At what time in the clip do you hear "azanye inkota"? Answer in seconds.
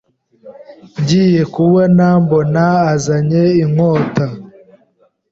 2.93-4.25